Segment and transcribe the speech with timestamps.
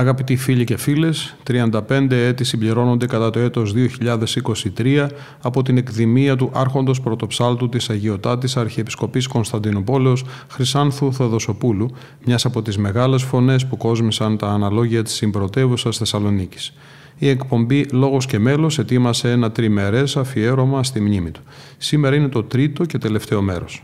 [0.00, 3.74] Αγαπητοί φίλοι και φίλες, 35 έτη συμπληρώνονται κατά το έτος
[4.76, 5.08] 2023
[5.42, 11.90] από την εκδημία του άρχοντος πρωτοψάλτου της Αγιωτάτης Αρχιεπισκοπής Κωνσταντινούπολεως Χρυσάνθου Θεοδοσοπούλου,
[12.24, 16.72] μιας από τις μεγάλες φωνές που κόσμησαν τα αναλόγια της συμπρωτεύουσας Θεσσαλονίκης.
[17.18, 21.40] Η εκπομπή «Λόγος και μέλος» ετοίμασε ένα τριμερές αφιέρωμα στη μνήμη του.
[21.78, 23.82] Σήμερα είναι το τρίτο και τελευταίο μέρος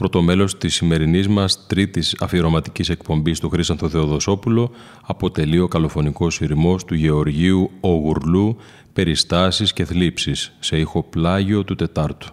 [0.00, 4.70] πρώτο μέλος της σημερινής μας τρίτης αφιερωματικής εκπομπής του Χρήσανθο Θεοδοσόπουλο
[5.06, 8.56] αποτελεί ο καλοφωνικός ηρμό του Γεωργίου Ογουρλού
[8.92, 12.28] Περιστάσεις και θλίψεις σε ήχο πλάγιο του Τετάρτου.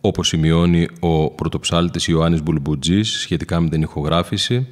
[0.00, 4.66] Όπως σημειώνει ο πρωτοψάλτης Ιωάννης Μπουλμπουτζής σχετικά με την ηχογράφηση,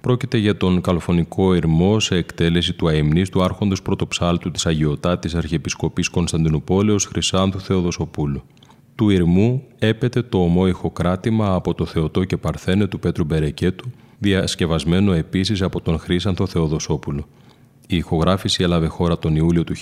[0.00, 6.08] πρόκειται για τον καλοφωνικό ηρμό σε εκτέλεση του αιμνή του άρχοντος πρωτοψάλτου της Αγιωτάτη Αρχιεπισκοπής
[6.08, 8.42] Κωνσταντινούπολεως Χρυσάνθου Θεοδοσοπούλου
[9.00, 15.12] του Ιρμού έπεται το ομόηχο κράτημα από το Θεοτό και Παρθένε του Πέτρου Μπερεκέτου, διασκευασμένο
[15.12, 17.26] επίσης από τον Χρήσανθο Θεοδοσόπουλο.
[17.86, 19.74] Η ηχογράφηση έλαβε χώρα τον Ιούλιο του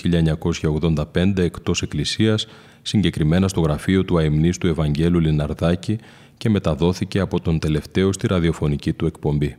[1.13, 2.47] 1985 εκτός εκκλησίας,
[2.81, 5.97] συγκεκριμένα στο γραφείο του αιμνής του Ευαγγέλου Λιναρδάκη
[6.37, 9.55] και μεταδόθηκε από τον τελευταίο στη ραδιοφωνική του εκπομπή.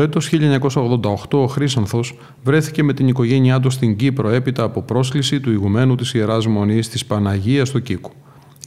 [0.00, 5.50] Έτος 1988 ο Χρύσανθος βρέθηκε με την οικογένειά του στην Κύπρο έπειτα από πρόσκληση του
[5.50, 8.10] ηγουμένου της Ιεράς Μονής της Παναγίας του Κίκου.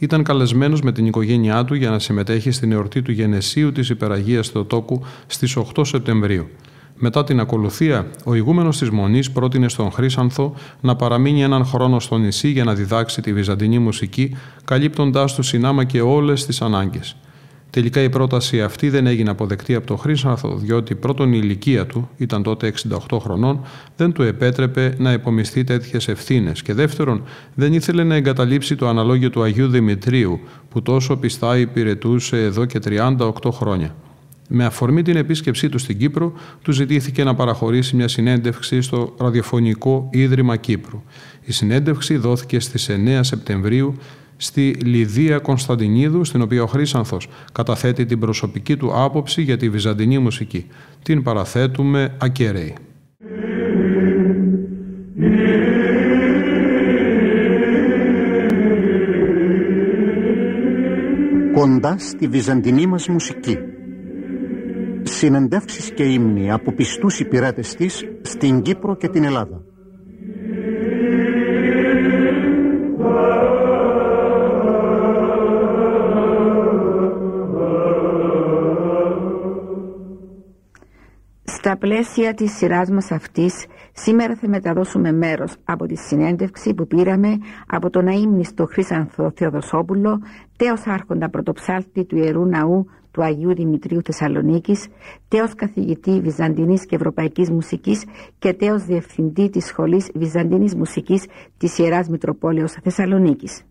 [0.00, 4.48] Ήταν καλεσμένος με την οικογένειά του για να συμμετέχει στην εορτή του γενεσίου της Υπεραγίας
[4.48, 6.48] Θεοτόκου στις 8 Σεπτεμβρίου.
[6.98, 12.18] Μετά την ακολουθία, ο ηγούμενος της Μονής πρότεινε στον Χρύσανθο να παραμείνει έναν χρόνο στο
[12.18, 17.16] νησί για να διδάξει τη βυζαντινή μουσική, καλύπτοντάς του συνάμα και όλες τις ανάγκες.
[17.70, 22.08] Τελικά η πρόταση αυτή δεν έγινε αποδεκτή από τον Χρήσανθο, διότι πρώτον η ηλικία του,
[22.16, 22.72] ήταν τότε
[23.10, 23.60] 68 χρονών,
[23.96, 27.22] δεν του επέτρεπε να υπομειστεί τέτοιες ευθύνες και δεύτερον
[27.54, 32.78] δεν ήθελε να εγκαταλείψει το αναλόγιο του Αγίου Δημητρίου, που τόσο πιστά υπηρετούσε εδώ και
[32.84, 33.94] 38 χρόνια.
[34.48, 36.32] Με αφορμή την επίσκεψή του στην Κύπρο,
[36.62, 41.02] του ζητήθηκε να παραχωρήσει μια συνέντευξη στο Ραδιοφωνικό Ίδρυμα Κύπρου.
[41.44, 43.96] Η συνέντευξη δόθηκε στις 9 Σεπτεμβρίου
[44.36, 50.18] στη Λιδία Κωνσταντινίδου, στην οποία ο Χρύσανθος καταθέτει την προσωπική του άποψη για τη βυζαντινή
[50.18, 50.66] μουσική.
[51.02, 52.74] Την παραθέτουμε ακεραίη.
[61.54, 63.58] Κοντά στη βυζαντινή μας μουσική.
[65.02, 69.65] Συνεντεύξεις και ύμνοι από πιστούς υπηρέτες της στην Κύπρο και την Ελλάδα.
[81.66, 87.38] Στα πλαίσια της σειράς μας αυτής, σήμερα θα μεταδώσουμε μέρος από τη συνέντευξη που πήραμε
[87.66, 90.20] από τον αείμνηστο Χρυσανθό Θεοδοσόπουλο,
[90.56, 94.86] τέος άρχοντα πρωτοψάλτη του Ιερού Ναού του Αγίου Δημητρίου Θεσσαλονίκης,
[95.28, 98.04] τέος καθηγητή Βυζαντινής και Ευρωπαϊκής Μουσικής
[98.38, 103.62] και τέος διευθυντή της Σχολής Βυζαντινής Μουσικής της Ιεράς Μητροπόλεως Θεσσαλονίκης.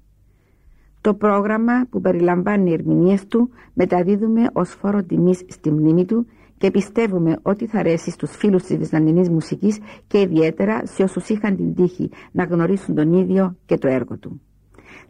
[1.01, 7.39] Το πρόγραμμα που περιλαμβάνει ερμηνείες του μεταδίδουμε ως φόρο τιμής στη μνήμη του και πιστεύουμε
[7.41, 12.09] ότι θα αρέσει στους φίλους της Βυζαντινής μουσικής και ιδιαίτερα σε όσους είχαν την τύχη
[12.31, 14.41] να γνωρίσουν τον ίδιο και το έργο του.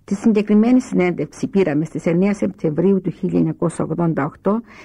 [0.04, 3.14] Τη συγκεκριμένη συνέντευξη πήραμε στις 9 Σεπτεμβρίου του
[3.78, 4.14] 1988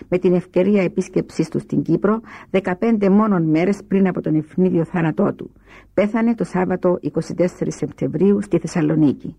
[0.08, 5.34] με την ευκαιρία επίσκεψής του στην Κύπρο 15 μόνον μέρες πριν από τον ευνίδιο θάνατό
[5.34, 5.52] του.
[5.94, 9.36] Πέθανε το Σάββατο 24 Σεπτεμβρίου στη Θεσσαλονίκη.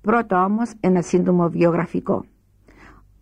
[0.00, 2.24] Πρώτα όμως ένα σύντομο βιογραφικό.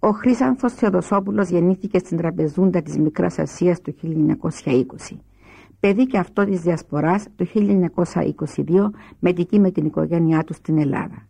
[0.02, 5.16] Ο Χρύσανθος Θεοδοσόπουλος γεννήθηκε στην τραπεζούντα της Μικράς Ασίας το 1920.
[5.80, 11.26] Παιδί και αυτό της Διασποράς το 1922 μετική με την οικογένειά του στην Ελλάδα.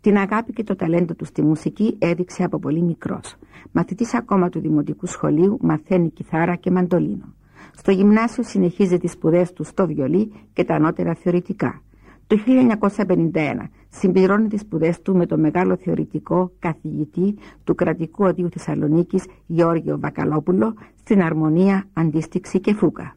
[0.00, 3.36] Την αγάπη και το ταλέντο του στη μουσική έδειξε από πολύ μικρός.
[3.72, 7.34] Μαθητής ακόμα του Δημοτικού Σχολείου μαθαίνει κιθάρα και μαντολίνο.
[7.76, 11.82] Στο γυμνάσιο συνεχίζει τις σπουδές του στο βιολί και τα ανώτερα θεωρητικά.
[12.28, 19.24] Το 1951 συμπληρώνει τις σπουδές του με το μεγάλο θεωρητικό καθηγητή του Κρατικού Οδείου Θεσσαλονίκης
[19.46, 23.16] Γεώργιο Βακαλόπουλο στην αρμονία, αντίστοιξη και φούκα.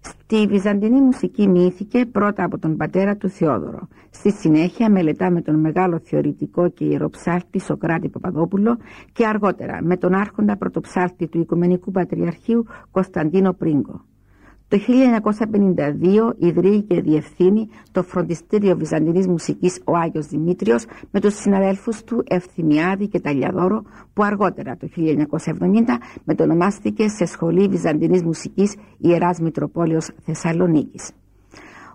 [0.00, 3.88] Στη βυζαντινή μουσική μύθηκε πρώτα από τον πατέρα του Θεόδωρο.
[4.10, 8.76] Στη συνέχεια μελετά με τον μεγάλο θεωρητικό και ιεροψάλτη Σοκράτη Παπαδόπουλο
[9.12, 14.04] και αργότερα με τον άρχοντα πρωτοψάλτη του Οικουμενικού Πατριαρχείου Κωνσταντίνο Πρίγκο.
[14.70, 22.04] Το 1952 ιδρύει και διευθύνει το φροντιστήριο Βυζαντινής Μουσικής ο Άγιος Δημήτριος με τους συναδέλφους
[22.04, 25.56] του Ευθυμιάδη και Ταλιαδόρο που αργότερα το 1970
[26.24, 31.10] μετονομάστηκε σε Σχολή Βυζαντινής Μουσικής Ιεράς Μητροπόλεως Θεσσαλονίκης.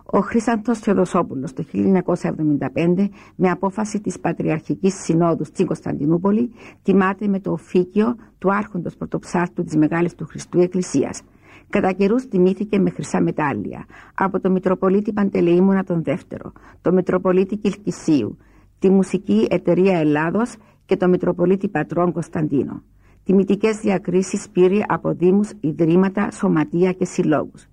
[0.06, 6.50] Ο Χρυσαντός Θεοδοσόπουλος το 1975 με απόφαση της Πατριαρχικής Συνόδου στην Κωνσταντινούπολη
[6.82, 11.22] τιμάται με το οφίκιο του άρχοντος πρωτοψάρτου της Μεγάλης του Χριστού Εκκλησίας–
[11.76, 18.36] Κατά καιρούς τιμήθηκε με χρυσά μετάλλια από το Μητροπολίτη Παντελεήμουνα τον Δεύτερο, το Μητροπολίτη Κιλκυσίου,
[18.78, 22.82] τη Μουσική Εταιρεία Ελλάδος και το Μητροπολίτη Πατρών Κωνσταντίνο.
[23.24, 27.66] Τιμητικές διακρίσεις πήρε από Δήμους, Ιδρύματα, Σωματεία και Συλλόγους.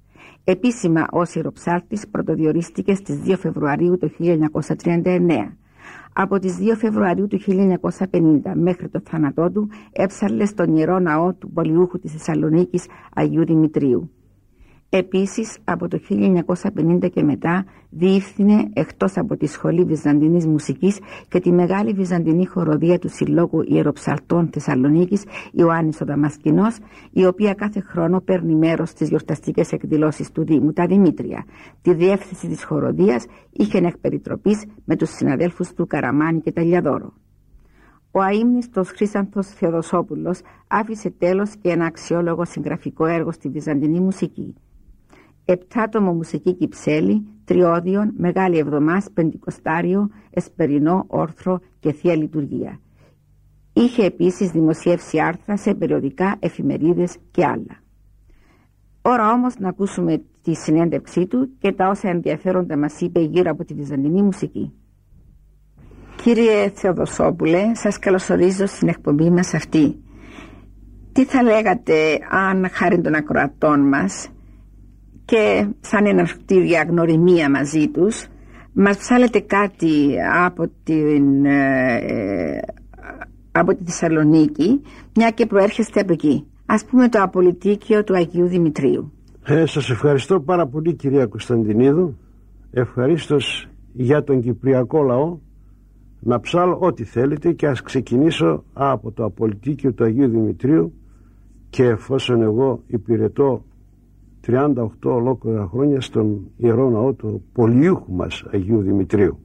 [0.44, 5.58] Επίσημα ως ιεροψάρτη πρωτοδιορίστηκε στις 2 Φεβρουαρίου του 1939.
[6.13, 8.19] Από τις 2 Φεβρουαρίου του 1950
[8.54, 14.10] μέχρι το θάνατό του έψαλε στον Ιερό Ναό του Πολιούχου της Θεσσαλονίκης Αγίου Δημητρίου.
[14.95, 21.51] Επίσης από το 1950 και μετά διεύθυνε εκτός από τη Σχολή Βυζαντινής Μουσικής και τη
[21.51, 26.77] Μεγάλη Βυζαντινή Χοροδία του Συλλόγου Ιεροψαλτών Θεσσαλονίκης Ιωάννης ο Δαμασκηνός
[27.12, 31.45] η οποία κάθε χρόνο παίρνει μέρος στις γιορταστικές εκδηλώσεις του Δήμου τα Δημήτρια.
[31.82, 37.13] Τη διεύθυνση της χοροδίας είχε εκ περιτροπής με τους συναδέλφους του Καραμάνη και Ταλιαδόρο.
[38.12, 44.56] Ο αείμνηστος Χρύσανθος Θεοδοσόπουλος άφησε τέλος και ένα αξιόλογο συγγραφικό έργο στη Βυζαντινή μουσική
[45.45, 52.79] επτάτομο μουσική κυψέλη, τριώδιον, μεγάλη εβδομάς, πεντηκοστάριο, εσπερινό, όρθρο και θεία λειτουργία.
[53.73, 57.82] Είχε επίσης δημοσιεύσει άρθρα σε περιοδικά, εφημερίδες και άλλα.
[59.01, 63.65] Ώρα όμως να ακούσουμε τη συνέντευξή του και τα όσα ενδιαφέροντα μας είπε γύρω από
[63.65, 64.73] τη βυζαντινή μουσική.
[66.15, 70.03] Κύριε Θεοδοσόπουλε, σας καλωσορίζω στην εκπομπή μας αυτή.
[71.12, 74.29] Τι θα λέγατε αν χάρη των ακροατών μας
[75.34, 78.26] και σαν εναρκτήρια γνωριμία μαζί τους
[78.74, 80.15] μας ψάλετε κάτι
[80.46, 82.60] από την, ε,
[83.52, 84.82] από τη Θεσσαλονίκη
[85.15, 86.46] μια και προέρχεστε από εκεί.
[86.65, 89.12] Ας πούμε το απολυτίκιο του Αγίου Δημητρίου.
[89.43, 92.17] Ε, Σας ευχαριστώ πάρα πολύ κυρία Κωνσταντινίδου.
[92.72, 95.38] Ευχαρίστως για τον Κυπριακό λαό
[96.19, 100.93] να ψάλω ό,τι θέλετε και ας ξεκινήσω από το απολυτίκιο του Αγίου Δημητρίου
[101.69, 103.63] και εφόσον εγώ υπηρετώ
[104.47, 109.39] 38 ολόκληρα χρόνια στον Ιερό Ναό του πολιούχου μας Αγίου Δημητρίου.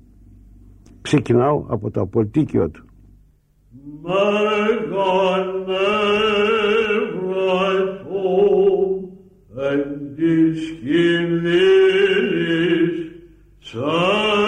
[1.01, 2.85] Ξεκινάω από το απολτίκιο του.
[9.57, 9.99] εν
[13.59, 14.39] σαν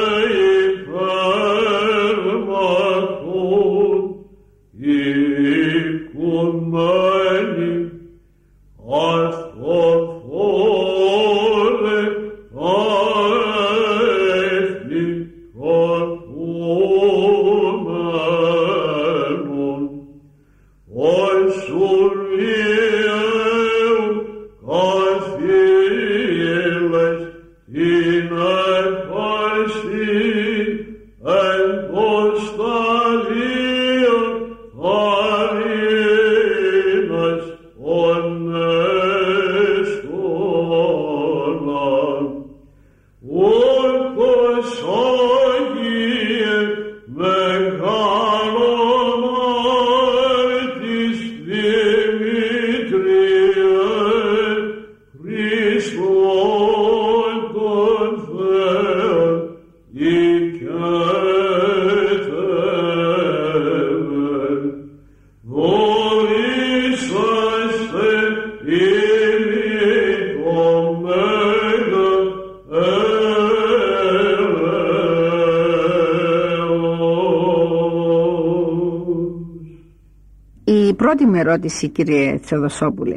[81.40, 83.16] ερώτηση κύριε Θεοδοσόπουλε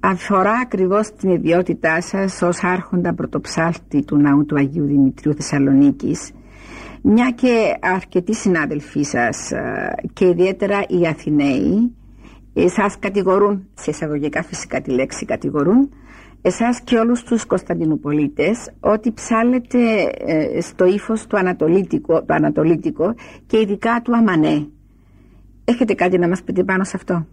[0.00, 6.32] αφορά ακριβώς την ιδιότητά σας ως άρχοντα πρωτοψάλτη του ναού του Αγίου Δημητρίου Θεσσαλονίκης
[7.02, 11.94] μια και αρκετοί συνάδελφοί σας ε, και ιδιαίτερα οι Αθηναίοι
[12.54, 15.90] εσάς κατηγορούν, σε εισαγωγικά φυσικά τη λέξη κατηγορούν
[16.42, 19.78] εσάς και όλους τους Κωνσταντινουπολίτες ότι ψάλετε
[20.18, 23.14] ε, στο ύφος του ανατολίτικο, το ανατολίτικο
[23.46, 24.66] και ειδικά του Αμανέ.
[25.64, 27.26] Έχετε κάτι να μας πείτε πάνω σε αυτό;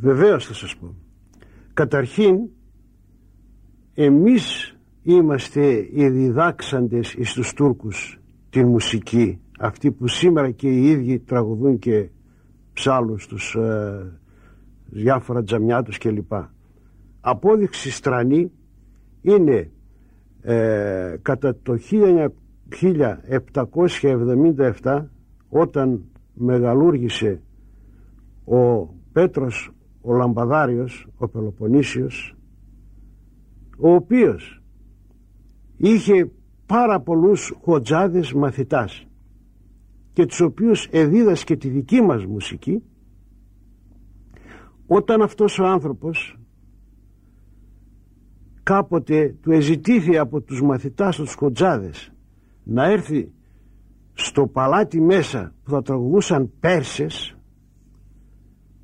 [0.00, 0.94] Βεβαίως θα σας πω.
[1.72, 2.36] Καταρχήν
[3.94, 11.18] εμείς είμαστε οι διδάξαντες εις τους Τούρκους την μουσική αυτή που σήμερα και οι ίδιοι
[11.18, 12.08] τραγουδούν και
[12.72, 14.18] ψάλουν στους ε,
[14.86, 16.32] διάφορα τζαμιά τους κλπ.
[17.20, 18.50] Απόδειξη στρανή
[19.20, 19.70] είναι
[20.40, 21.78] ε, κατά το
[24.82, 25.04] 1777
[25.48, 27.40] όταν μεγαλούργησε
[28.44, 32.36] ο Πέτρος ο Λαμπαδάριος, ο Πελοποννήσιος
[33.78, 34.62] ο οποίος
[35.76, 36.30] είχε
[36.66, 39.06] πάρα πολλούς χοντζάδες μαθητάς
[40.12, 42.82] και τους οποίους εδίδασκε τη δική μας μουσική
[44.86, 46.38] όταν αυτός ο άνθρωπος
[48.62, 52.12] κάποτε του εζητήθη από τους μαθητάς τους χοντζάδες
[52.64, 53.32] να έρθει
[54.12, 57.37] στο παλάτι μέσα που θα τραγουδούσαν Πέρσες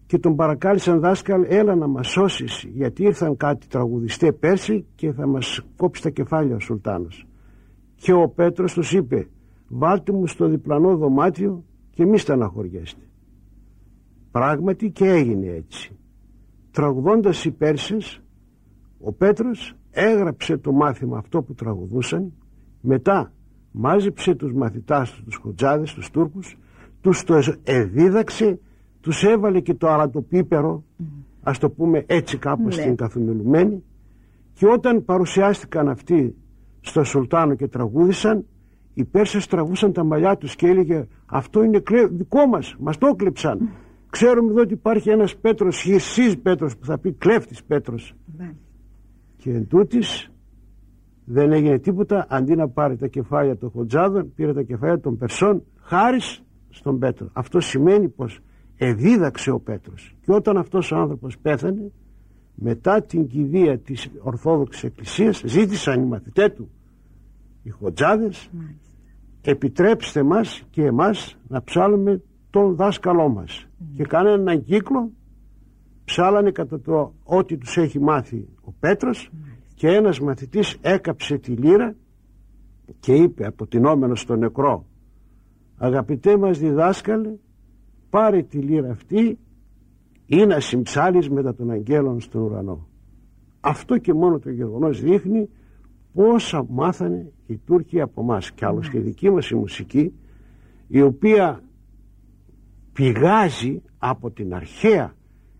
[0.06, 5.26] και τον παρακάλεσαν δάσκαλ έλα να μας σώσεις γιατί ήρθαν κάτι τραγουδιστέ Πέρσι και θα
[5.26, 7.26] μας κόψει τα κεφάλια ο Σουλτάνος
[7.94, 9.28] και ο Πέτρος τους είπε
[9.68, 13.04] βάλτε μου στο διπλανό δωμάτιο και μη στεναχωριέστε
[14.34, 15.96] πράγματι και έγινε έτσι.
[16.70, 18.22] Τραγουδώντας οι Πέρσες
[19.00, 22.32] ο Πέτρος έγραψε το μάθημα αυτό που τραγουδούσαν
[22.80, 23.32] μετά
[23.70, 26.56] μάζεψε τους μαθητάς του τους χοντζάδες, τους Τούρκους
[27.00, 28.58] τους το εδίδαξε
[29.04, 31.04] τους έβαλε και το αρατοπίπερο mm.
[31.42, 32.82] ας το πούμε έτσι κάπως ναι.
[32.82, 33.82] στην καθομιλουμένη
[34.52, 36.34] και όταν παρουσιάστηκαν αυτοί
[36.80, 38.44] στο Σουλτάνο και τραγούδησαν
[38.94, 43.58] οι Πέρσες τραβούσαν τα μαλλιά τους και έλεγε αυτό είναι δικό μας, μας το κλέψαν
[43.62, 43.66] mm.
[44.10, 48.54] ξέρουμε εδώ ότι υπάρχει ένας Πέτρος χυσής Πέτρος που θα πει κλέφτης Πέτρος mm.
[49.36, 50.30] και εν τούτης,
[51.24, 55.62] δεν έγινε τίποτα αντί να πάρει τα κεφάλια των Χοντζάδων πήρε τα κεφάλια των Περσών
[55.80, 58.40] χάρης στον Πέτρο αυτό σημαίνει πως
[58.76, 60.14] εδίδαξε ο Πέτρος.
[60.20, 61.90] Και όταν αυτός ο άνθρωπος πέθανε
[62.54, 66.70] μετά την κηδεία της Ορθόδοξης Εκκλησίας ζήτησαν οι μαθητές του
[67.64, 68.50] οι χοντζάδες
[69.42, 75.10] επιτρέψτε μας και εμάς να ψάλουμε τον δάσκαλό μας και κάνανε έναν κύκλο
[76.04, 79.30] ψάλανε κατά το ό,τι τους έχει μάθει ο Πέτρος
[79.74, 81.94] και ένας μαθητής έκαψε τη λύρα
[83.00, 84.86] και είπε αποτινόμενος στο νεκρό
[85.78, 87.30] αγαπητέ μας διδάσκαλε
[88.14, 89.38] πάρε τη λύρα αυτή
[90.26, 92.86] ή να συμψάλεις μετά των αγγέλων στον ουρανό.
[93.60, 95.48] Αυτό και μόνο το γεγονός δείχνει
[96.12, 100.12] πόσα μάθανε οι Τούρκοι από εμά και άλλως και δική μας η μουσική
[100.88, 101.62] η οποία
[102.92, 105.14] πηγάζει από την αρχαία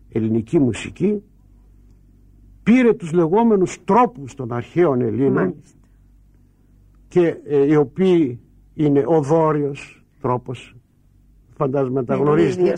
[0.09, 1.23] ελληνική μουσική
[2.63, 5.55] πήρε τους λεγόμενους τρόπους των αρχαίων Ελλήνων
[7.07, 8.39] και ε, οι οποίοι
[8.73, 10.75] είναι ο δόριος τρόπος
[11.57, 12.73] φαντάζομαι τα γνωρίζετε.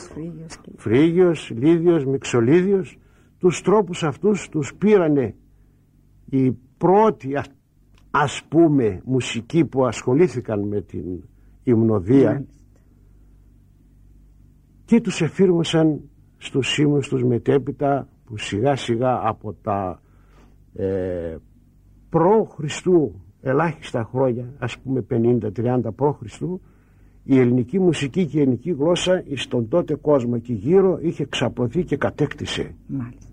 [0.76, 2.98] Φρίγιος, Λίδιος, Μιξολίδιος
[3.40, 5.36] τους τρόπους αυτούς τους πήρανε
[6.30, 7.38] οι πρώτοι
[8.12, 11.24] ας πούμε μουσικοί που ασχολήθηκαν με την
[11.64, 12.46] υμνοδία
[14.86, 16.02] και τους εφήρμοσαν
[16.38, 20.02] στους σήμους τους μετέπειτα που σιγά σιγά από τα
[20.74, 21.36] ε,
[22.10, 26.62] προ Χριστού ελάχιστα χρόνια ας πούμε 50-30 προ Χριστού
[27.30, 31.98] η ελληνική μουσική και η ελληνική γλώσσα στον τότε κόσμο και γύρω είχε ξαπλωθεί και
[31.98, 32.76] κατέκτησε.
[32.88, 33.28] Μάλιστα.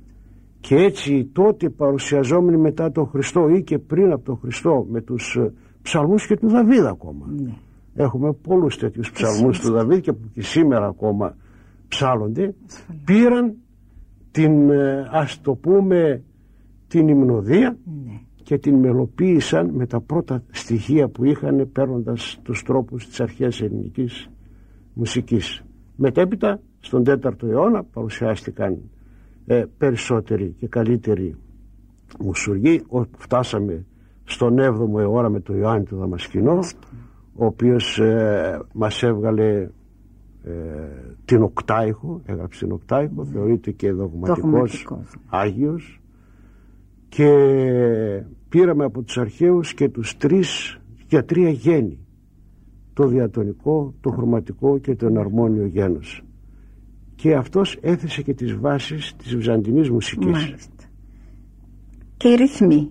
[0.60, 5.36] Και έτσι τότε παρουσιαζόμενοι μετά τον Χριστό ή και πριν από τον Χριστό με τους
[5.36, 5.52] ε,
[5.82, 7.26] ψαλμούς και του Δαβίδ ακόμα.
[7.36, 7.54] Ναι.
[7.94, 11.36] Έχουμε πολλούς τέτοιους ψαλμούς του Δαβίδ και που και σήμερα ακόμα
[11.88, 12.54] ψάλλονται.
[13.04, 13.54] Πήραν
[14.30, 16.22] την ε, ας το πούμε
[16.88, 23.06] την υμνοδία ναι και την μελοποίησαν με τα πρώτα στοιχεία που είχαν παίρνοντας τους τρόπους
[23.06, 24.28] της αρχαίας ελληνικής
[24.92, 25.64] μουσικής.
[25.96, 28.78] Μετέπειτα στον 4ο αιώνα παρουσιάστηκαν
[29.46, 31.36] ε, περισσότεροι και καλύτεροι
[32.20, 32.82] μουσουργοί
[33.16, 33.84] φτάσαμε
[34.24, 36.58] στον 7ο αιώνα με τον Ιωάννη του Δαμασκηνό
[37.34, 39.68] ο οποίος ε, μας έβγαλε
[40.44, 40.52] ε,
[41.24, 45.16] την Οκτάιχο έγραψε την Οκτάιχο θεωρείται και δογματικός, δογματικός.
[45.28, 46.00] Άγιος
[47.14, 47.28] και
[48.48, 51.98] πήραμε από τους αρχαίους και τους τρεις για τρία γέννη
[52.92, 56.24] το διατονικό, το χρωματικό και το εναρμόνιο γένος
[57.14, 60.30] και αυτός έθεσε και τις βάσεις της βυζαντινής μουσικής.
[60.30, 60.84] Μάλιστα.
[62.16, 62.90] Και οι ρυθμοί.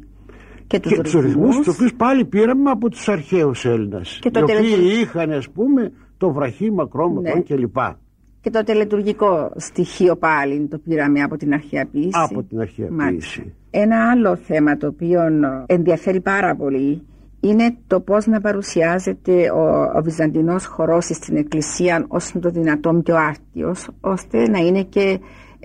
[0.68, 4.20] Και τους, και τους ρυθμούς, τους οποίους πάλι πήραμε από τους αρχαίους Έλληνας.
[4.22, 7.42] Και οι οποίοι είχαν ας πούμε το βραχή μακρό ναι.
[7.42, 7.78] κλπ.
[8.42, 12.10] Και το τελετουργικό στοιχείο πάλι το πήραμε από την αρχαία ποιήση.
[12.12, 13.54] Από την αρχαία ποιήση.
[13.76, 15.22] Ένα άλλο θέμα το οποίο
[15.66, 17.08] ενδιαφέρει πάρα πολύ
[17.40, 23.16] είναι το πώς να παρουσιάζεται ο, ο Βυζαντινός χορός στην Εκκλησία όσο το δυνατόν πιο
[23.16, 25.20] άρτιος ώστε να είναι και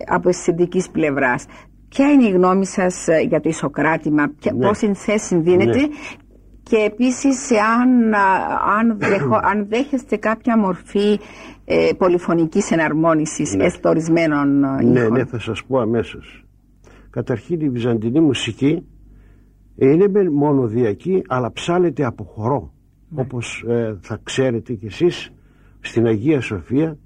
[0.07, 1.47] από αισθητικής πλευράς.
[1.89, 4.67] Ποια είναι η γνώμη σας για το ισοκράτημα, ναι.
[4.67, 5.87] πόση θέση δίνεται; Ναι.
[6.63, 8.15] και επίσης αν,
[8.79, 8.99] αν,
[9.51, 11.21] αν δέχεστε κάποια μορφή
[11.65, 13.65] ε, πολυφωνικής εναρμόνισης ναι.
[13.65, 16.43] εστορισμένων Ναι, ναι, θα σας πω αμέσως.
[17.19, 18.87] Καταρχήν η Βυζαντινή μουσική
[19.77, 22.73] είναι μονοδιακή αλλά ψάλεται από χορό.
[23.09, 23.21] Ναι.
[23.21, 25.33] Όπως ε, θα ξέρετε κι εσείς
[25.81, 26.99] στην Αγία Σοφία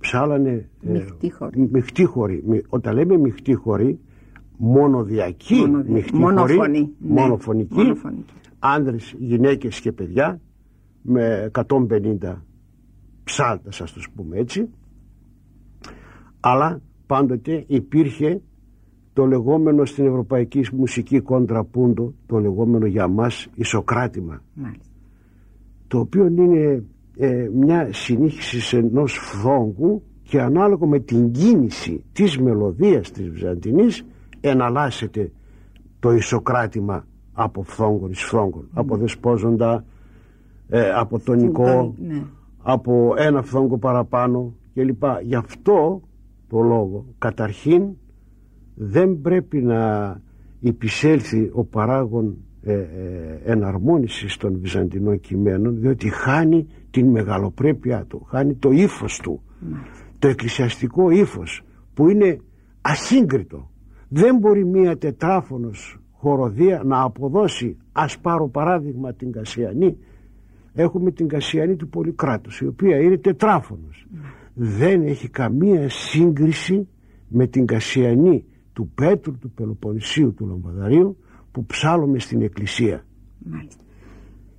[0.00, 1.04] ψάλανε ε,
[1.70, 2.42] μειχτή χωρί.
[2.68, 3.98] Όταν λέμε μειχτή χωρί,
[4.56, 5.92] μονοδιακή Μονοδια...
[5.92, 7.20] μειχτή Μονοφωνή, ναι.
[7.20, 10.40] μονοφωνική, μονοφωνική, άνδρες, γυναίκες και παιδιά
[11.02, 12.42] με 150
[13.24, 14.68] ψάλτες ας το πούμε έτσι
[16.40, 18.40] αλλά πάντοτε υπήρχε
[19.16, 24.42] το λεγόμενο στην ευρωπαϊκή μουσική κοντραπούντο το λεγόμενο για μας ισοκράτημα
[25.88, 26.84] το οποίο είναι
[27.16, 34.06] ε, μια συνήχιση ενός φθόγκου και ανάλογα με την κίνηση της μελωδίας της Βυζαντινής
[34.40, 35.32] εναλλάσσεται
[36.00, 39.84] το ισοκράτημα από φθόγκων εις φθόγκων από δεσπόζοντα
[40.68, 42.22] ε, από τονικό ναι.
[42.62, 45.04] από ένα φθόγκο παραπάνω κλπ.
[45.22, 46.00] Γι' αυτό
[46.48, 47.82] το λόγο καταρχήν
[48.78, 50.20] δεν πρέπει να
[50.60, 52.84] υπησέλθει ο παράγων ε, ε,
[53.44, 59.42] εναρμόνισης των βυζαντινών κειμένων διότι χάνει την μεγαλοπρέπειά του χάνει το ύφος του.
[60.18, 61.62] Το εκκλησιαστικό ύφος
[61.94, 62.38] που είναι
[62.80, 63.70] ασύγκριτο.
[64.08, 69.96] Δεν μπορεί μία τετράφωνος χοροδία να αποδώσει ας πάρω παράδειγμα την Κασιανή.
[70.74, 74.06] Έχουμε την Κασιανή του Πολυκράτους η οποία είναι τετράφωνος.
[74.54, 76.88] Δεν έχει καμία σύγκριση
[77.28, 78.44] με την Κασιανή
[78.76, 81.16] του Πέτρου, του Πελοποννησίου, του Λαμπαδαρίου
[81.52, 83.06] που ψάλλουμε στην Εκκλησία.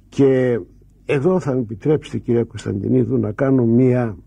[0.09, 0.59] Και
[1.05, 4.17] εδώ θα μου επιτρέψετε κυρία Κωνσταντινίδου να κάνω μία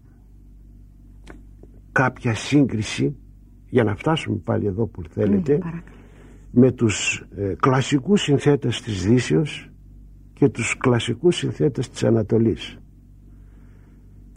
[1.92, 3.16] κάποια σύγκριση
[3.68, 5.82] για να φτάσουμε πάλι εδώ που θέλετε ναι,
[6.50, 9.70] με τους ε, κλασικούς συνθέτες της Δύσεως
[10.32, 12.78] και τους κλασικούς συνθέτες της Ανατολής.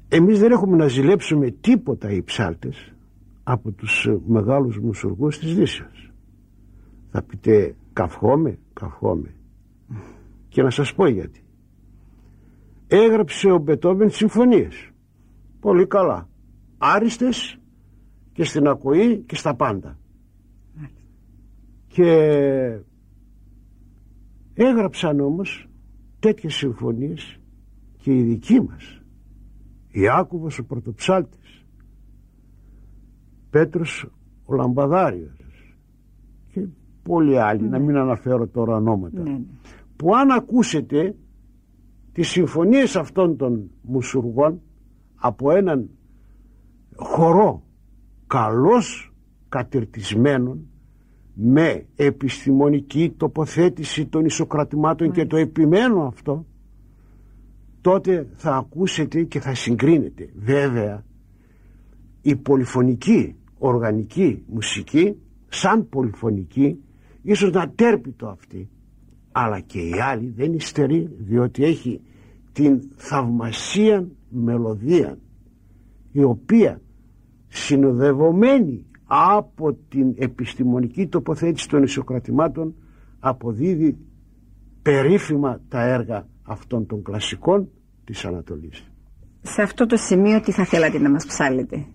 [0.08, 2.93] Εμείς δεν έχουμε να ζηλέψουμε τίποτα οι ψάλτες
[3.44, 6.12] από τους ε, μεγάλους μουσουργούς της Δύσεως.
[7.12, 9.36] Θα πείτε καυχόμαι, καυχόμαι.
[10.48, 11.44] Και να σας πω γιατί.
[12.88, 14.90] Έγραψε ο Μπετόβεν συμφωνίες.
[15.60, 16.30] Πολύ καλά.
[16.78, 17.58] Άριστες
[18.34, 19.98] και στην ακοή και στα πάντα.
[21.88, 22.12] Και
[24.54, 25.70] έγραψαν όμως
[26.20, 27.40] τέτοιες συμφωνίες
[27.98, 29.02] και οι δικοί μας.
[29.92, 31.43] Ιάκωβος ο πρωτοψάλτης
[33.54, 34.06] Πέτρος
[34.46, 35.32] ο Λαμπαδάριος
[36.54, 36.68] και
[37.04, 37.86] πολλοί άλλοι, να ναι.
[37.86, 39.40] μην αναφέρω τώρα ονόματα ναι, ναι.
[39.96, 41.16] που αν ακούσετε
[42.12, 44.62] τις συμφωνίες αυτών των μουσουργών
[45.16, 45.90] από έναν
[46.96, 47.64] χορό
[48.28, 49.14] καλός
[49.50, 50.68] κατηρτισμένων
[51.34, 56.46] με επιστημονική τοποθέτηση των ισοκρατημάτων και το επιμένω αυτό
[57.82, 61.04] τότε θα ακούσετε και θα συγκρίνετε βέβαια
[62.22, 63.36] η πολυφωνική
[63.68, 65.16] οργανική μουσική
[65.48, 66.84] σαν πολυφωνική
[67.22, 68.70] ίσως να τέρπιτο αυτή
[69.32, 72.02] αλλά και η άλλη δεν υστερεί διότι έχει
[72.52, 75.18] την θαυμασία μελωδία
[76.12, 76.82] η οποία
[77.48, 82.76] συνοδευομένη από την επιστημονική τοποθέτηση των ισοκρατημάτων
[83.20, 83.98] αποδίδει
[84.82, 87.70] περίφημα τα έργα αυτών των κλασικών
[88.04, 88.92] της Ανατολής.
[89.42, 91.86] Σε αυτό το σημείο τι θα θέλατε να μας ψάλετε;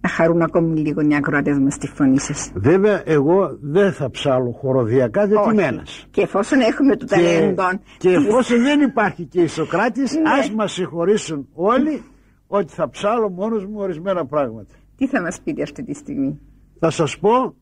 [0.00, 2.50] Να χαρούν ακόμη λίγο οι ακροατές μας τη φωνή σας.
[2.54, 6.06] Βέβαια εγώ δεν θα ψάλω χοροδιακά μένας.
[6.10, 7.62] Και εφόσον έχουμε το ταλέντο.
[7.98, 10.30] Και εφόσον δεν υπάρχει και η Σοκράτης ναι.
[10.30, 12.02] ας μας συγχωρήσουν όλοι
[12.46, 14.74] ότι θα ψάλω μόνος μου ορισμένα πράγματα.
[14.96, 16.40] Τι θα μας πείτε αυτή τη στιγμή;
[16.78, 17.54] Θα σας πω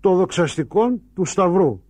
[0.00, 1.80] το δοξαστικό του Σταυρού.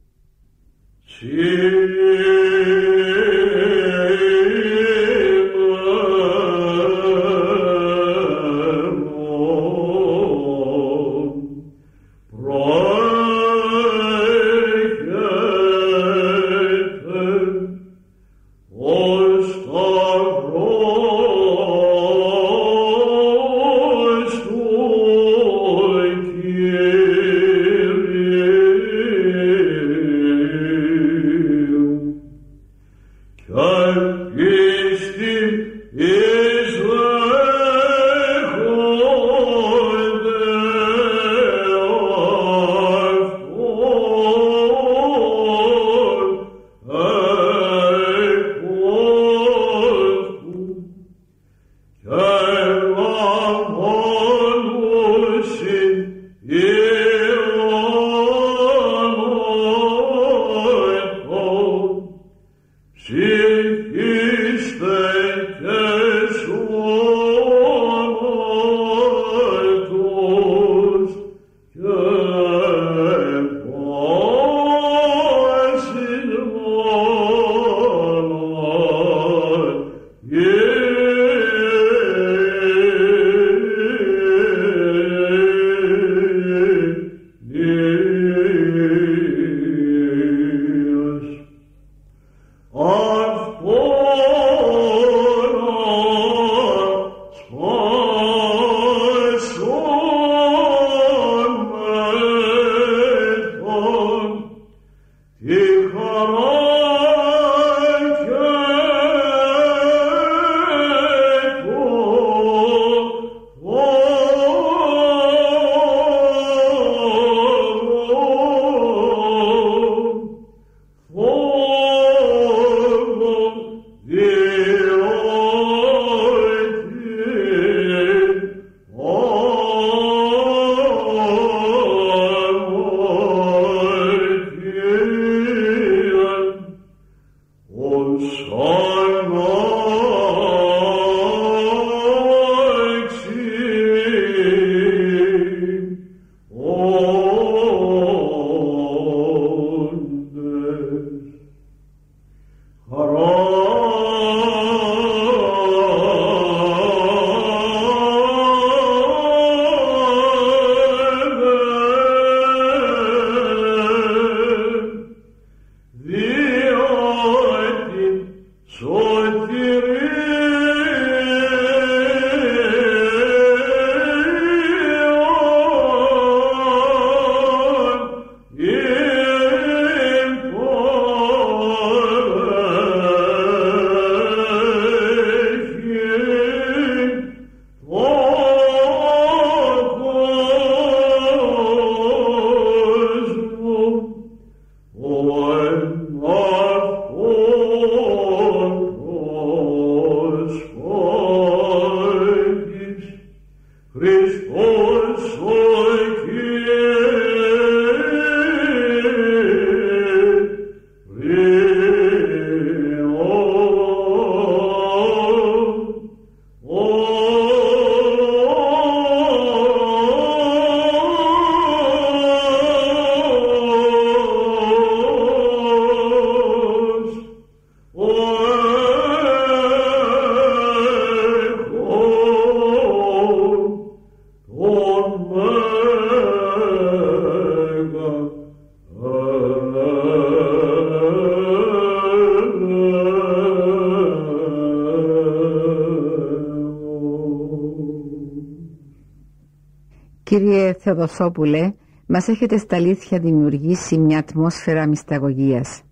[250.28, 251.72] Κύριε Θεοδοσόπουλε,
[252.06, 255.82] μας έχετε στα αλήθεια δημιουργήσει μια ατμόσφαιρα μυσταγωγίας.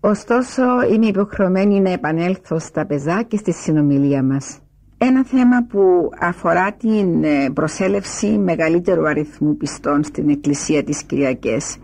[0.00, 0.62] Ωστόσο,
[0.92, 4.58] είμαι υποχρεωμένη να επανέλθω στα πεζά και στη συνομιλία μας.
[4.98, 11.76] Ένα θέμα που αφορά την ε, προσέλευση μεγαλύτερου αριθμού πιστών στην Εκκλησία της Κυριακές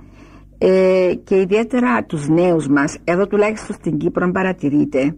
[0.58, 5.14] ε, και ιδιαίτερα τους νέους μας, εδώ τουλάχιστον στην Κύπρο παρατηρείται ε,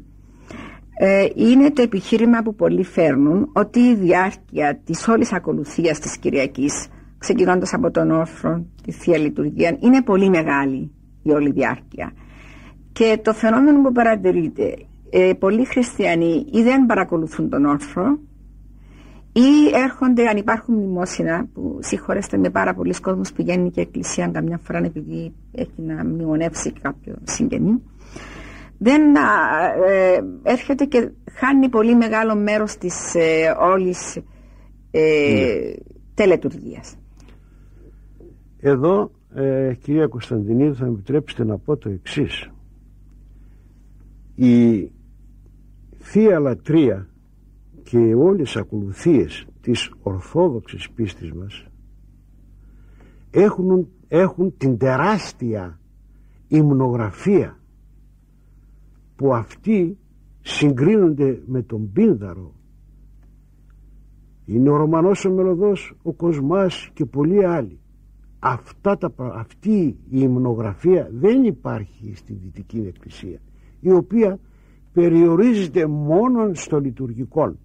[1.34, 6.88] είναι το επιχείρημα που πολλοί φέρνουν ότι η διάρκεια της όλης ακολουθίας της Κυριακής
[7.18, 10.90] ξεκινώντας από τον όρθρο, τη Θεία Λειτουργία είναι πολύ μεγάλη
[11.22, 12.12] η όλη διάρκεια.
[12.92, 14.76] Και το φαινόμενο που παρατηρείται
[15.10, 18.18] ε, πολλοί χριστιανοί ή δεν παρακολουθούν τον όρθρο
[19.32, 24.58] ή έρχονται αν υπάρχουν μνημόσυνα που συγχωρέστε με πάρα πολλοί κόσμος πηγαίνει και εκκλησία καμιά
[24.62, 27.82] φορά επειδή έχει να μνημονεύσει κάποιο συγγενή
[28.82, 34.20] δεν ε, έρχεται και χάνει πολύ μεγάλο μέρος της ε, όλης
[34.90, 35.72] ε,
[36.14, 36.96] τελετουργίας.
[38.60, 42.50] Εδώ, ε, κυρία Κωνσταντινίδου, θα με επιτρέψετε να πω το εξής.
[44.34, 44.90] Η
[45.98, 47.08] Θεία Λατρεία
[47.82, 51.66] και όλες οι ακολουθίες της Ορθόδοξης πίστης μας
[53.30, 55.80] έχουν, έχουν την τεράστια
[56.48, 57.61] υμνογραφία
[59.22, 59.98] που αυτοί
[60.40, 62.54] συγκρίνονται με τον Πίνδαρο.
[64.44, 67.78] Είναι ο Ρωμανός ο Μελωδός, ο Κοσμάς και πολλοί άλλοι.
[68.38, 73.38] Αυτά τα, αυτή η υμνογραφία δεν υπάρχει στη Δυτική Εκκλησία
[73.80, 74.38] η οποία
[74.92, 77.56] περιορίζεται μόνο στο λειτουργικό.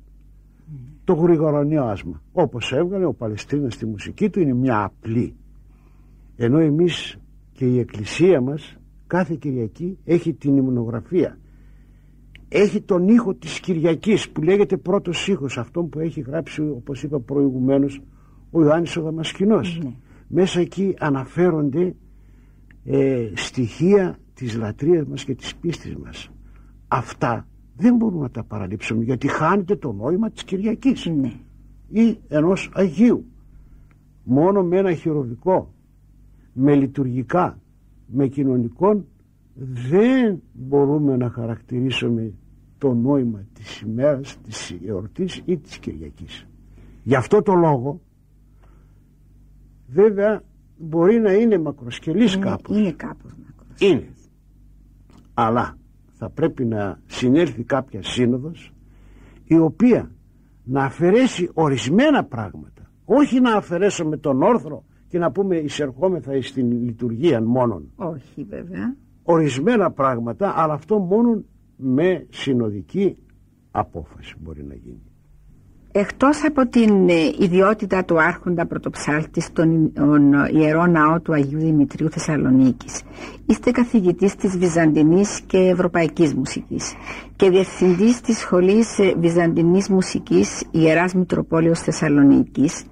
[1.03, 5.35] Το γρηγορονίο άσμα όπως έβγαλε ο Παλαιστίνας στη μουσική του είναι μια απλή.
[6.35, 7.19] Ενώ εμείς
[7.51, 8.77] και η Εκκλησία μας
[9.07, 11.37] κάθε Κυριακή έχει την υμνογραφία
[12.49, 17.19] έχει τον ήχο της Κυριακής που λέγεται πρώτος ήχος αυτό που έχει γράψει όπως είπα
[17.19, 18.01] προηγουμένως
[18.51, 19.91] ο Ιωάννης ο Δαμασκηνός ναι.
[20.27, 21.95] μέσα εκεί αναφέρονται
[22.83, 26.29] ε, στοιχεία της λατρείας μας και της πίστης μας
[26.87, 31.31] αυτά δεν μπορούμε να τα παραλείψουμε γιατί χάνεται το νόημα της Κυριακής ναι.
[31.89, 33.25] ή ενός Αγίου
[34.23, 35.73] μόνο με ένα χειροβικό
[36.53, 37.59] με λειτουργικά
[38.05, 39.05] με κοινωνικών
[39.59, 42.33] δεν μπορούμε να χαρακτηρίσουμε
[42.77, 46.47] το νόημα της ημέρας, της εορτής ή της Κυριακής.
[47.03, 48.01] Γι' αυτό το λόγο
[49.87, 50.43] βέβαια
[50.77, 52.77] μπορεί να είναι μακροσκελής είναι, κάπως.
[52.77, 53.91] Είναι κάπως μακροσκελής.
[53.91, 54.07] Είναι.
[55.33, 55.77] Αλλά
[56.13, 58.73] θα πρέπει να συνέλθει κάποια σύνοδος
[59.43, 60.11] η οποία
[60.63, 67.41] να αφαιρέσει ορισμένα πράγματα όχι να αφαιρέσουμε τον όρθρο και να πούμε εισερχόμεθα στην λειτουργία
[67.43, 68.95] μόνον όχι βέβαια
[69.29, 71.43] ορισμένα πράγματα αλλά αυτό μόνο
[71.75, 73.17] με συνοδική
[73.71, 75.01] απόφαση μπορεί να γίνει.
[75.91, 79.93] Εκτός από την ε, ιδιότητα του άρχοντα πρωτοψάλτης στον
[80.53, 83.01] Ιερό Ναό του Αγίου Δημητρίου Θεσσαλονίκης
[83.45, 86.93] είστε καθηγητής της Βυζαντινής και Ευρωπαϊκής Μουσικής
[87.35, 92.83] και διευθυντής της Σχολής ε, Βυζαντινής Μουσικής Ιεράς Μητροπόλεως Θεσσαλονίκης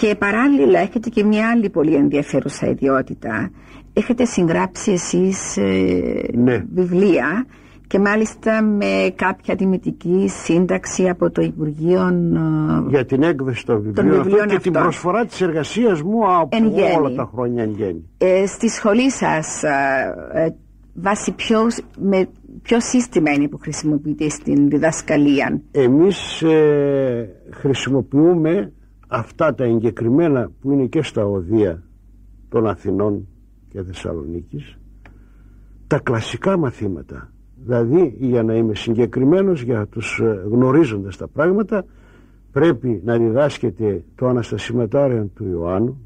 [0.00, 3.50] και παράλληλα έχετε και μια άλλη πολύ ενδιαφέρουσα ιδιότητα
[3.92, 6.64] έχετε συγγράψει εσείς ε, ναι.
[6.74, 7.46] βιβλία
[7.86, 14.22] και μάλιστα με κάποια τιμητική σύνταξη από το Υπουργείο ε, για την έκδοση των βιβλίων,
[14.22, 16.56] βιβλίων και την προσφορά της εργασίας μου από
[16.98, 18.04] όλα τα χρόνια εν γέννη.
[18.18, 19.70] Ε, στη σχολή σας ε,
[20.32, 20.48] ε,
[20.94, 22.28] βάσει ποιος, με
[22.62, 28.72] ποιο σύστημα είναι που χρησιμοποιείτε στην διδασκαλία; Εμείς ε, χρησιμοποιούμε
[29.10, 31.82] αυτά τα εγκεκριμένα που είναι και στα οδεία
[32.48, 33.28] των Αθηνών
[33.68, 34.78] και Θεσσαλονίκης
[35.86, 37.32] τα κλασικά μαθήματα.
[37.56, 41.84] Δηλαδή για να είμαι συγκεκριμένος για τους ε, γνωρίζοντας τα πράγματα
[42.52, 46.00] πρέπει να διδάσκεται το Αναστασιματάριον του Ιωάννου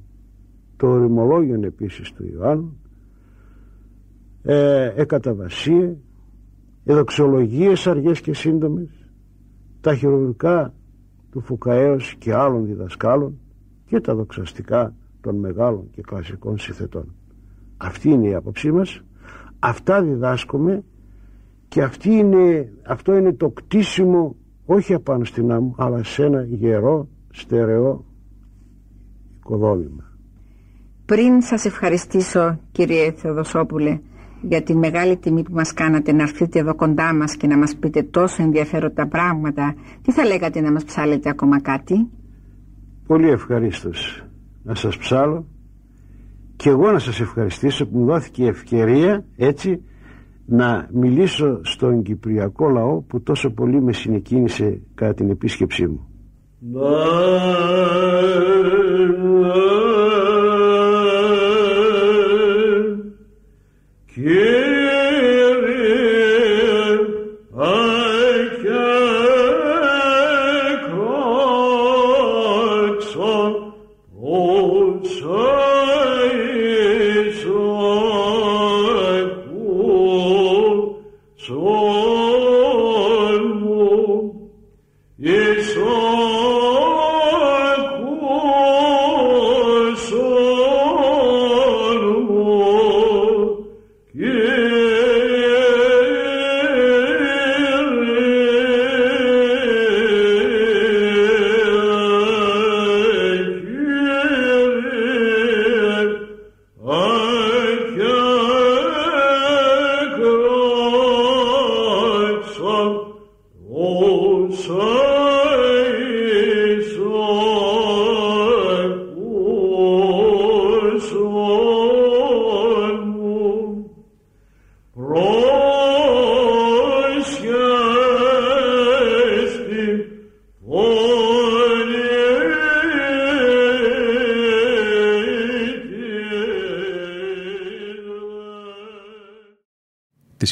[0.77, 2.79] το ρημολόγιο επίσης του Ιωάννου
[4.43, 5.97] ε, εκαταβασίες
[6.85, 8.89] εδοξολογίες αργές και σύντομες
[9.81, 10.75] τα χειρουργικά
[11.35, 13.39] του Φουκαέως και άλλων διδασκάλων
[13.87, 17.15] και τα δοξαστικά των μεγάλων και κλασικών συθετών
[17.77, 19.01] αυτή είναι η άποψή μας.
[19.59, 20.85] Αυτά διδάσκουμε
[21.69, 27.09] και αυτή είναι, αυτό είναι το κτίσιμο όχι απάνω στην άμμο αλλά σε ένα γερό
[27.31, 28.05] στερεό
[29.37, 30.13] οικοδόμημα.
[31.07, 34.01] Πριν σας ευχαριστήσω κύριε Θεοδοσόπουλε
[34.49, 37.77] για τη μεγάλη τιμή που μας κάνατε να έρθετε εδώ κοντά μας και να μας
[37.77, 42.09] πείτε τόσο ενδιαφέροντα πράγματα τι θα λέγατε να μας ψάλετε ακόμα κάτι;
[43.07, 44.25] Πολύ ευχαρίστως
[44.63, 45.47] να σας ψάλω
[46.57, 49.83] και εγώ να σας ευχαριστήσω που μου δόθηκε η ευκαιρία έτσι
[50.47, 56.09] να μιλήσω στον Κυπριακό λαό που τόσο πολύ με συνεκίνησε κατά την επίσκεψή μου.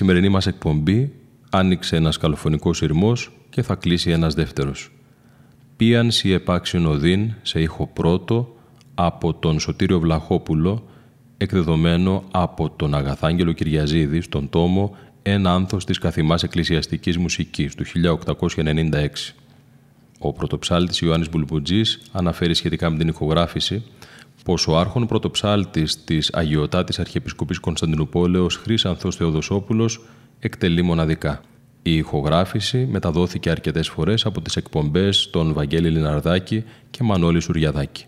[0.03, 1.13] Σημερινή μας εκπομπή
[1.51, 4.93] άνοιξε ένας καλοφωνικός ηρμός και θα κλείσει ένας δεύτερος.
[5.77, 8.57] Πίαν σι επάξιον οδύν σε ήχο πρώτο
[8.95, 10.87] από τον Σωτήριο Βλαχόπουλο
[11.37, 19.35] εκδεδομένο από τον Αγαθάγγελο Κυριαζίδη στον τόμο «Ένα άνθος της καθημάς εκκλησιαστικής μουσικής» του 1896.
[20.19, 23.83] Ο πρωτοψάλτης Ιωάννης Μπουλμπουτζής αναφέρει σχετικά με την ηχογράφηση
[24.45, 30.05] πως ο άρχον πρωτοψάλτης της Αγιωτάτης Αρχιεπισκοπής Κωνσταντινούπολεως Χρύσανθος Θεοδοσόπουλος
[30.38, 31.40] εκτελεί μοναδικά.
[31.82, 38.07] Η ηχογράφηση μεταδόθηκε αρκετές φορές από τις εκπομπές των Βαγγέλη Λιναρδάκη και Μανώλη Σουριαδάκη.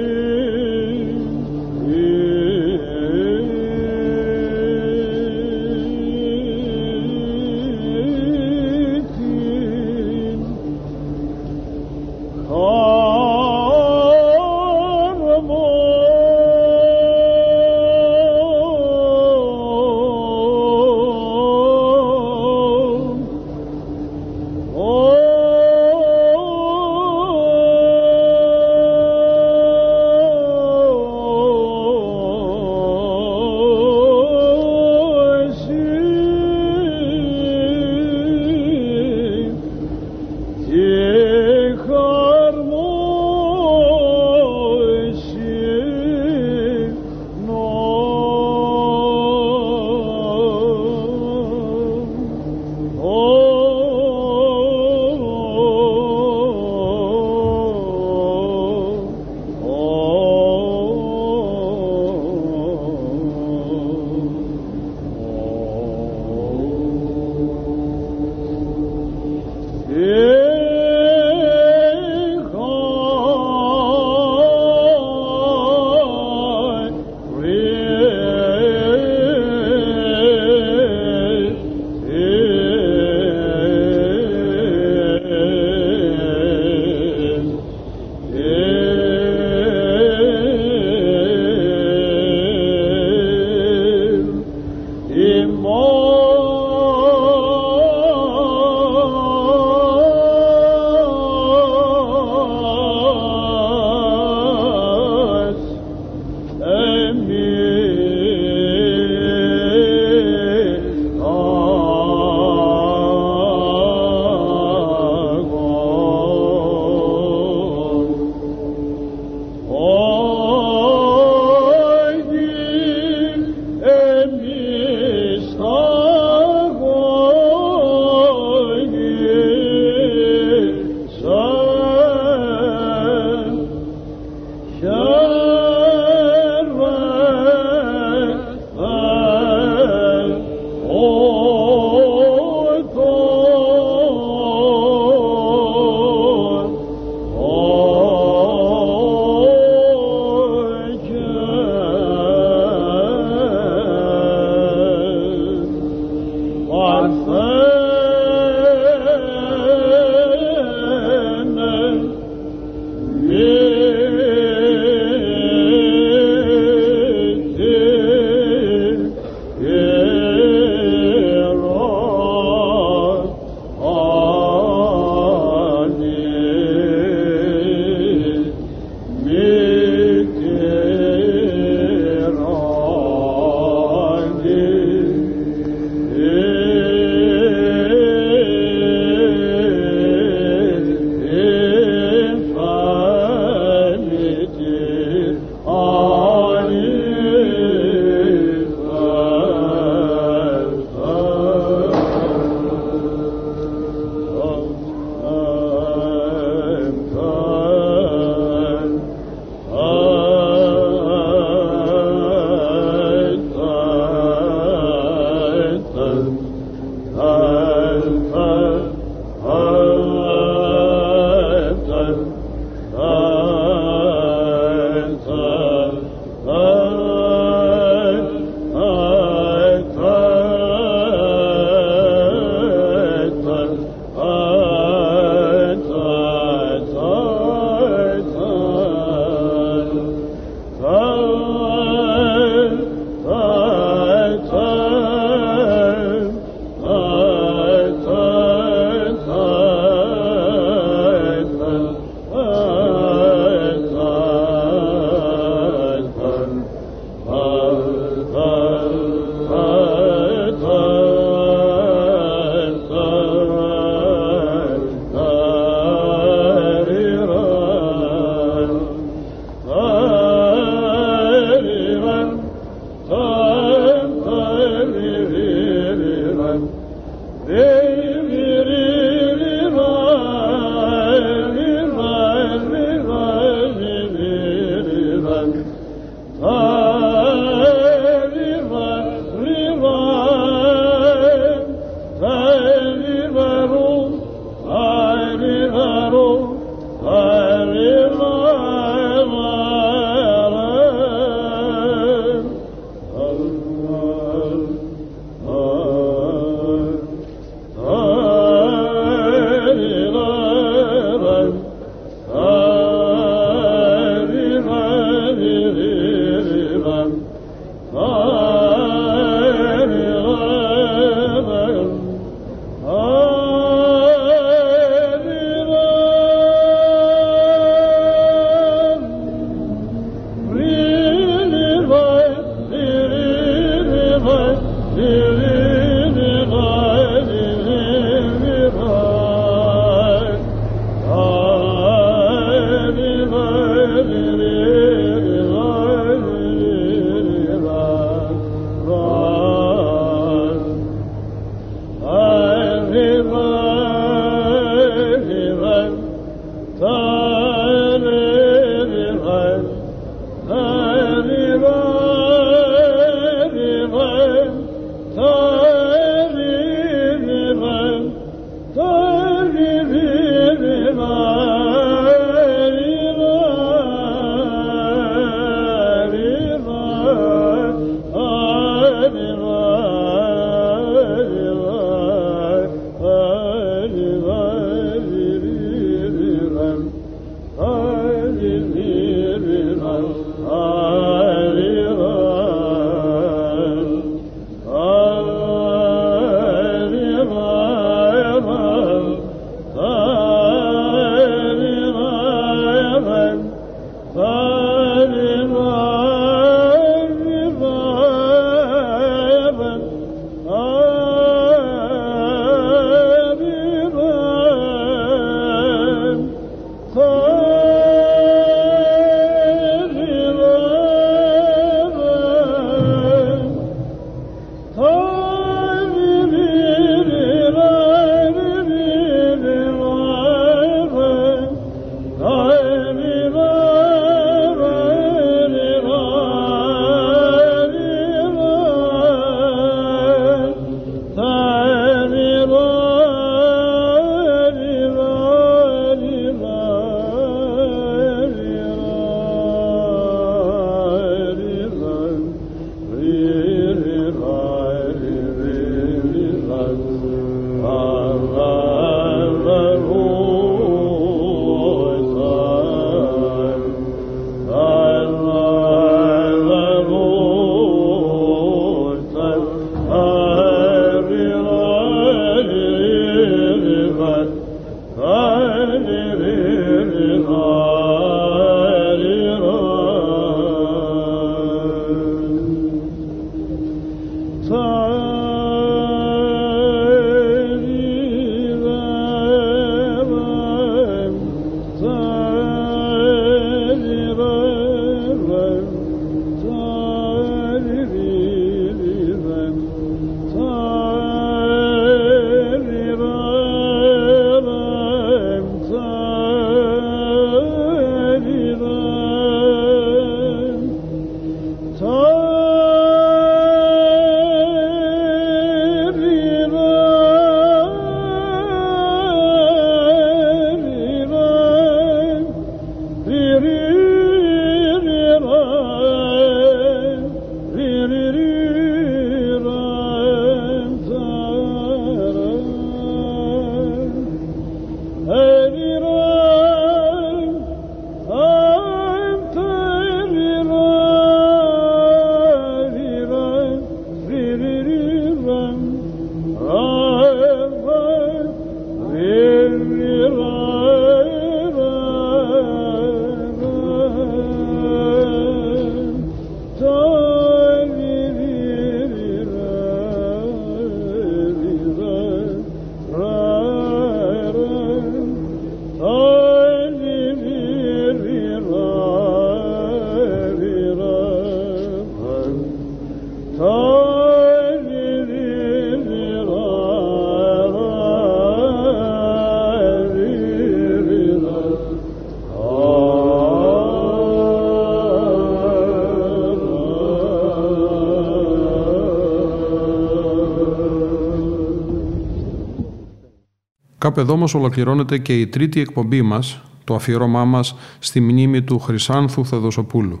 [594.00, 599.26] Εδώ όμως ολοκληρώνεται και η τρίτη εκπομπή μας, το αφιέρωμά μας στη μνήμη του Χρυσάνθου
[599.26, 600.00] Θεδοσοπούλου,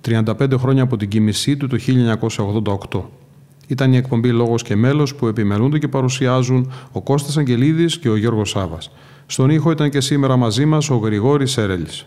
[0.00, 1.76] 35 χρόνια από την κοίμησή του το
[2.90, 3.00] 1988.
[3.66, 8.16] Ήταν η εκπομπή «Λόγος και μέλος» που επιμελούνται και παρουσιάζουν ο Κώστας Αγγελίδης και ο
[8.16, 8.90] Γιώργος Σάβας.
[9.26, 12.06] Στον ήχο ήταν και σήμερα μαζί μας ο Γρηγόρης Σέρελης.